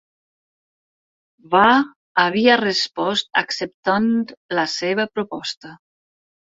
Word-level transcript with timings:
Va 1.51 1.61
havia 2.23 2.57
respost 2.63 3.31
acceptant 3.45 4.11
la 4.61 4.69
seva 4.81 5.11
proposta. 5.19 5.81